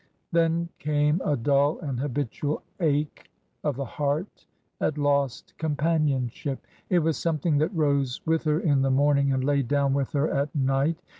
Then 0.31 0.67
came 0.79 1.21
a 1.23 1.37
dull 1.37 1.77
and 1.77 1.99
habitual 1.99 2.63
ache 2.79 3.29
of 3.63 3.75
the 3.75 3.85
heart 3.85 4.47
at 4.79 4.97
lost 4.97 5.53
companionship; 5.59 6.65
it 6.89 6.97
was 6.97 7.17
something 7.17 7.59
that 7.59 7.69
rose 7.75 8.19
with 8.25 8.43
her 8.45 8.59
in 8.59 8.81
the 8.81 8.89
morning 8.89 9.31
and 9.31 9.43
lay 9.43 9.61
down 9.61 9.93
with 9.93 10.11
her 10.13 10.27
at 10.31 10.55
night. 10.55 10.97